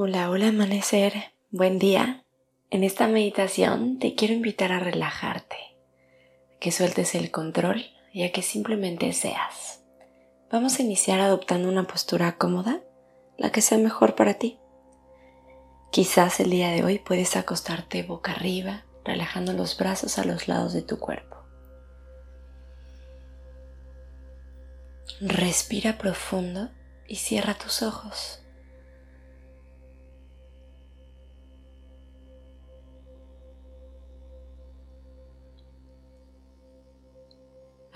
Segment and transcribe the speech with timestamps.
[0.00, 1.12] Hola, hola amanecer,
[1.50, 2.22] buen día.
[2.70, 8.30] En esta meditación te quiero invitar a relajarte, a que sueltes el control y a
[8.30, 9.82] que simplemente seas.
[10.52, 12.80] Vamos a iniciar adoptando una postura cómoda,
[13.38, 14.60] la que sea mejor para ti.
[15.90, 20.74] Quizás el día de hoy puedes acostarte boca arriba, relajando los brazos a los lados
[20.74, 21.38] de tu cuerpo.
[25.20, 26.70] Respira profundo
[27.08, 28.44] y cierra tus ojos.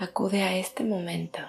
[0.03, 1.39] Acude a este momento.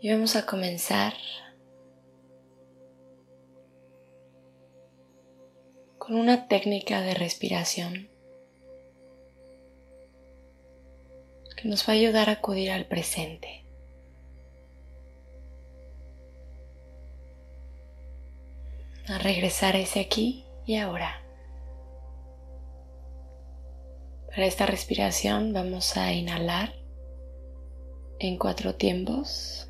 [0.00, 1.14] Y vamos a comenzar
[5.98, 8.08] con una técnica de respiración
[11.56, 13.61] que nos va a ayudar a acudir al presente.
[19.08, 21.20] A regresar a ese aquí y ahora.
[24.28, 26.74] Para esta respiración vamos a inhalar
[28.18, 29.68] en cuatro tiempos,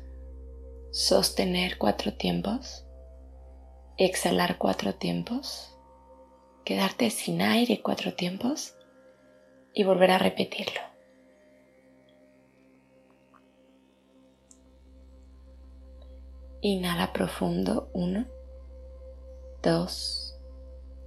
[0.91, 2.85] sostener cuatro tiempos,
[3.97, 5.75] exhalar cuatro tiempos,
[6.63, 8.75] quedarte sin aire cuatro tiempos
[9.73, 10.81] y volver a repetirlo.
[16.61, 18.32] Inhala profundo, uno
[19.63, 20.37] dos,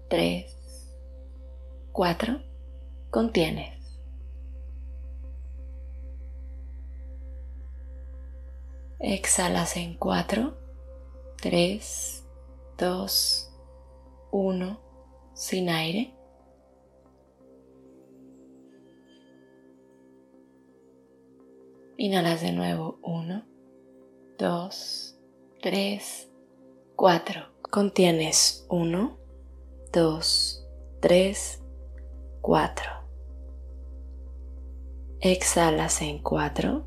[0.08, 0.56] tres,
[1.92, 2.40] cuatro,
[3.10, 3.76] contienes.
[8.98, 10.56] Exhalas en cuatro,
[11.36, 12.24] tres,
[12.78, 13.52] dos,
[14.30, 14.80] uno,
[15.34, 16.14] sin aire.
[21.98, 23.44] Inhalas de nuevo, uno,
[24.38, 25.18] dos,
[25.60, 26.30] tres,
[26.94, 29.18] cuatro contienes 1,
[29.92, 30.66] 2,
[31.00, 31.62] 3,
[32.40, 32.90] 4.
[35.20, 36.86] Exhalas en 4,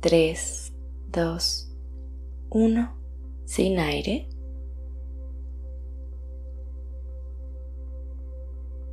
[0.00, 0.72] 3,
[1.08, 1.72] 2,
[2.50, 2.96] 1,
[3.44, 4.28] sin aire.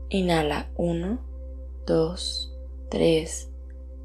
[0.09, 1.19] Inhala 1,
[1.85, 2.57] 2,
[2.89, 3.51] 3,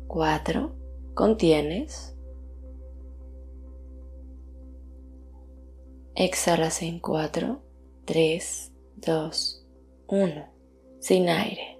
[0.06, 0.72] 4.
[1.14, 2.15] Contienes
[6.18, 7.60] Exhalas en 4,
[8.06, 9.66] 3, 2,
[10.06, 10.46] 1,
[10.98, 11.78] sin aire.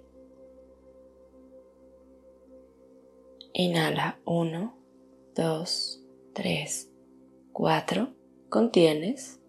[3.54, 4.78] Inhala 1,
[5.34, 6.04] 2,
[6.34, 6.92] 3,
[7.54, 8.08] 4,
[8.50, 9.41] contienes.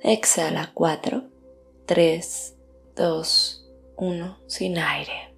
[0.00, 1.22] Exhala 4,
[1.86, 2.58] 3,
[2.96, 5.36] 2, 1, sin aire.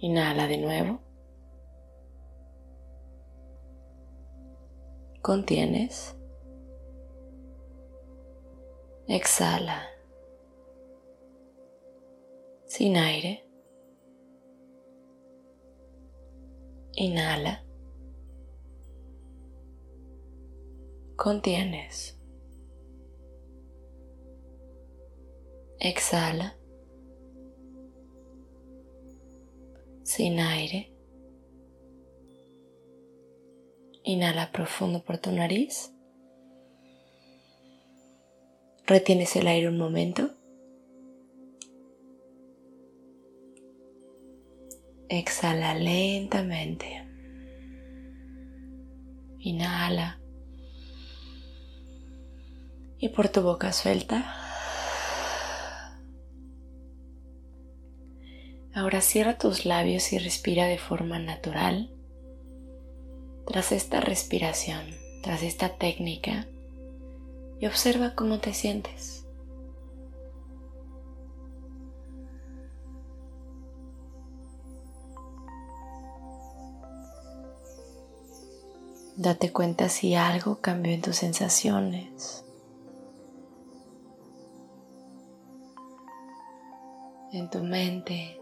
[0.00, 1.11] Inhala de nuevo.
[5.22, 6.16] Contienes.
[9.06, 9.86] Exhala.
[12.66, 13.44] Sin aire.
[16.94, 17.64] Inhala.
[21.16, 22.18] Contienes.
[25.78, 26.56] Exhala.
[30.02, 30.91] Sin aire.
[34.04, 35.92] Inhala profundo por tu nariz.
[38.84, 40.34] Retienes el aire un momento.
[45.08, 47.06] Exhala lentamente.
[49.38, 50.18] Inhala.
[52.98, 54.36] Y por tu boca suelta.
[58.74, 61.90] Ahora cierra tus labios y respira de forma natural
[63.46, 64.82] tras esta respiración,
[65.22, 66.46] tras esta técnica
[67.60, 69.22] y observa cómo te sientes.
[79.16, 82.44] Date cuenta si algo cambió en tus sensaciones.
[87.32, 88.41] En tu mente.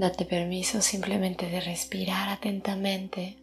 [0.00, 3.36] Date permiso simplemente de respirar atentamente.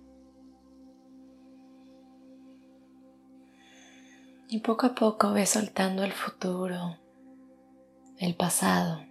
[4.50, 6.98] Y poco a poco ve soltando el futuro,
[8.18, 9.06] el pasado.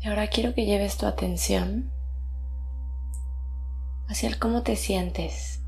[0.00, 1.92] Y ahora quiero que lleves tu atención
[4.08, 5.62] hacia el cómo te sientes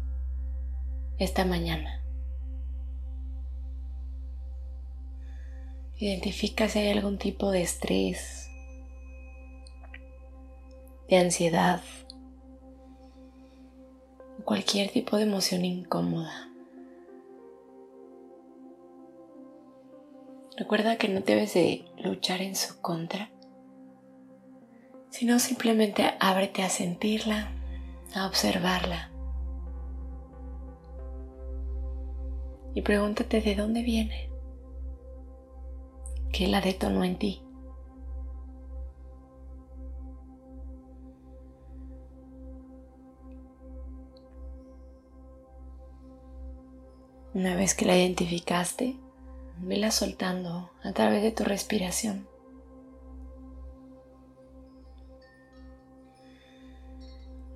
[1.18, 2.03] esta mañana.
[6.04, 8.50] Identifica si hay algún tipo de estrés,
[11.08, 11.80] de ansiedad,
[14.44, 16.50] cualquier tipo de emoción incómoda.
[20.58, 23.30] Recuerda que no debes de luchar en su contra,
[25.08, 27.50] sino simplemente ábrete a sentirla,
[28.14, 29.10] a observarla.
[32.74, 34.33] Y pregúntate de dónde viene
[36.34, 37.40] que la detonó en ti.
[47.34, 48.96] Una vez que la identificaste,
[49.58, 52.28] vela soltando a través de tu respiración.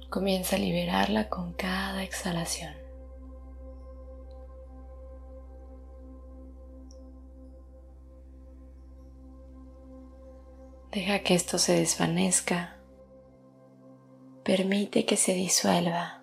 [0.08, 2.88] Comienza a liberarla con cada exhalación.
[10.98, 12.76] Deja que esto se desvanezca.
[14.42, 16.18] Permite que se disuelva.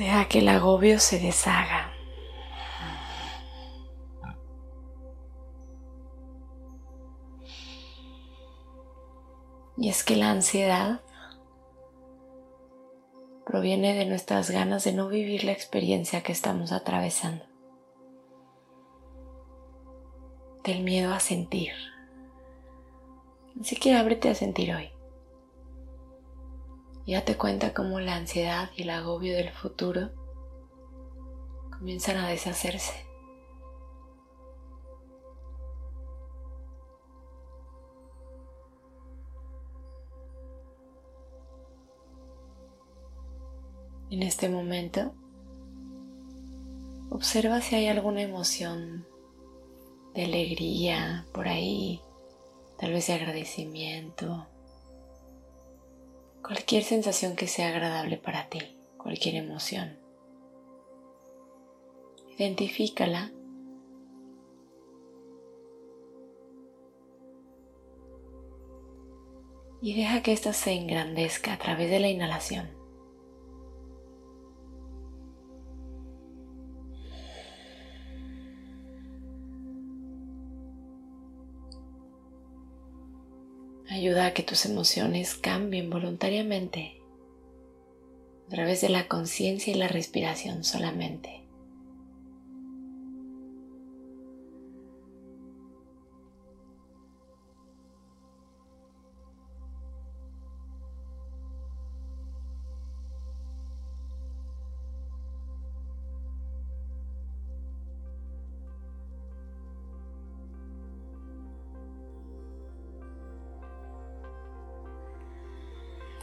[0.00, 1.92] Deja que el agobio se deshaga.
[9.76, 11.02] Y es que la ansiedad
[13.44, 17.44] proviene de nuestras ganas de no vivir la experiencia que estamos atravesando.
[20.64, 21.74] Del miedo a sentir.
[23.60, 24.99] Así que ábrete a sentir hoy.
[27.10, 30.10] Y date cuenta cómo la ansiedad y el agobio del futuro
[31.76, 33.04] comienzan a deshacerse.
[44.10, 45.12] En este momento,
[47.10, 49.04] observa si hay alguna emoción
[50.14, 52.00] de alegría por ahí,
[52.78, 54.46] tal vez de agradecimiento,
[56.50, 58.58] cualquier sensación que sea agradable para ti,
[58.96, 59.96] cualquier emoción.
[62.36, 63.30] Identifícala
[69.80, 72.79] y deja que ésta se engrandezca a través de la inhalación.
[83.90, 87.02] Ayuda a que tus emociones cambien voluntariamente
[88.46, 91.39] a través de la conciencia y la respiración solamente.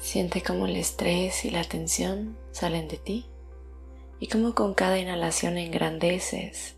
[0.07, 3.25] Siente cómo el estrés y la tensión salen de ti
[4.21, 6.77] y cómo con cada inhalación engrandeces,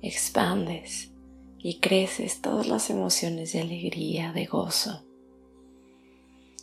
[0.00, 1.10] expandes
[1.58, 5.04] y creces todas las emociones de alegría, de gozo,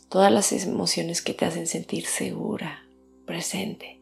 [0.08, 2.88] todas las emociones que te hacen sentir segura,
[3.26, 4.00] presente.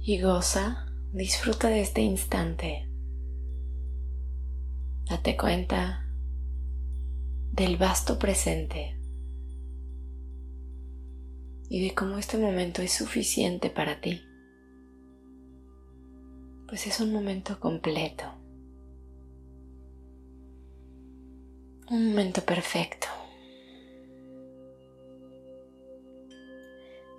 [0.00, 2.90] Y goza disfruta de este instante.
[5.08, 6.06] Date cuenta
[7.52, 9.00] del vasto presente
[11.70, 14.20] y de cómo este momento es suficiente para ti.
[16.68, 18.24] Pues es un momento completo.
[21.88, 23.06] Un momento perfecto.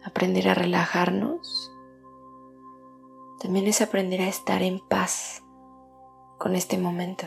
[0.04, 1.72] Aprender a relajarnos
[3.40, 5.44] también es aprender a estar en paz
[6.40, 7.26] con este momento.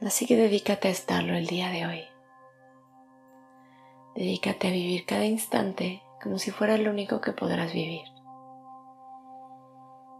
[0.00, 2.04] Así que dedícate a estarlo el día de hoy.
[4.14, 8.06] Dedícate a vivir cada instante como si fuera lo único que podrás vivir.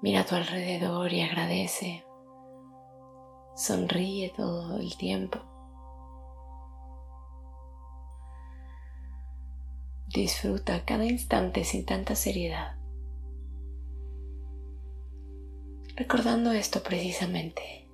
[0.02, 2.04] Mira a tu alrededor y agradece.
[3.56, 5.47] Sonríe todo el tiempo.
[10.08, 12.76] Disfruta cada instante sin tanta seriedad.
[15.96, 17.90] Recordando esto precisamente,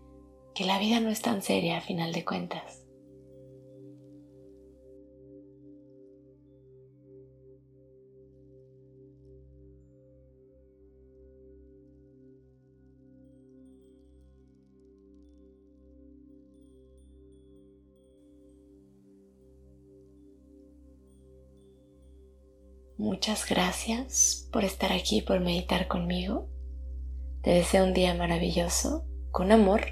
[0.54, 2.83] que la vida no es tan seria a final de cuentas.
[23.04, 26.48] Muchas gracias por estar aquí, por meditar conmigo.
[27.42, 29.04] Te deseo un día maravilloso.
[29.30, 29.82] Con amor,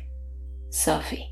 [0.70, 1.31] Sophie.